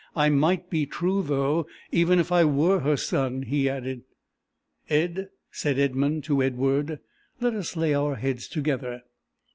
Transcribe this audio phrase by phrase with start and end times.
[0.25, 4.01] "I might be true, though, even if I were her son!" he added.
[4.89, 6.97] "Ed," said Edmund to Edward,
[7.39, 9.03] "let us lay our heads together!"